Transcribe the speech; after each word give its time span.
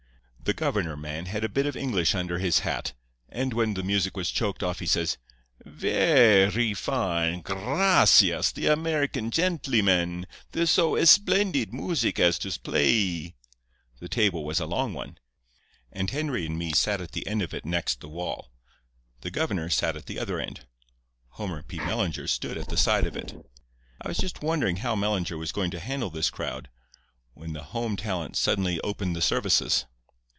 The 0.43 0.53
governor 0.55 0.97
man 0.97 1.27
had 1.27 1.45
a 1.45 1.49
bit 1.49 1.65
of 1.65 1.77
English 1.77 2.13
under 2.13 2.37
his 2.37 2.59
hat, 2.59 2.91
and 3.29 3.53
when 3.53 3.73
the 3.73 3.83
music 3.83 4.17
was 4.17 4.29
choked 4.31 4.61
off 4.63 4.79
he 4.79 4.85
says: 4.85 5.17
"'Ver 5.65 6.47
r 6.47 6.51
ree 6.51 6.73
fine. 6.73 7.39
Gr 7.39 7.53
r 7.53 7.59
r 7.63 7.79
r 7.81 8.03
racias, 8.05 8.51
the 8.51 8.65
American 8.67 9.31
gentleemen, 9.31 10.27
the 10.51 10.67
so 10.67 10.95
esplendeed 10.95 11.71
moosic 11.71 12.19
as 12.19 12.37
to 12.39 12.49
playee.' 12.59 13.33
"The 14.01 14.09
table 14.09 14.43
was 14.43 14.59
a 14.59 14.65
long 14.65 14.93
one, 14.93 15.19
and 15.89 16.09
Henry 16.09 16.47
and 16.47 16.57
me 16.57 16.73
sat 16.73 16.99
at 16.99 17.13
the 17.13 17.25
end 17.27 17.41
of 17.41 17.53
it 17.53 17.63
next 17.63 18.01
the 18.01 18.09
wall. 18.09 18.51
The 19.21 19.31
governor 19.31 19.69
sat 19.69 19.95
at 19.95 20.07
the 20.07 20.19
other 20.19 20.37
end. 20.37 20.65
Homer 21.29 21.63
P. 21.63 21.77
Mellinger 21.77 22.27
stood 22.27 22.57
at 22.57 22.67
the 22.67 22.75
side 22.77 23.05
of 23.07 23.15
it. 23.15 23.37
I 24.01 24.09
was 24.09 24.17
just 24.17 24.41
wondering 24.43 24.77
how 24.77 24.97
Mellinger 24.97 25.37
was 25.37 25.53
going 25.53 25.71
to 25.71 25.79
handle 25.79 26.09
his 26.09 26.29
crowd, 26.29 26.67
when 27.35 27.53
the 27.53 27.63
home 27.63 27.95
talent 27.95 28.35
suddenly 28.35 28.81
opened 28.81 29.15
the 29.15 29.21
services. 29.21 29.85